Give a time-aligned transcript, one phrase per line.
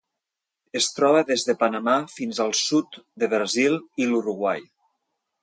[0.79, 4.67] Es troba des de Panamà fins al sud de Brasil i l'Uruguai.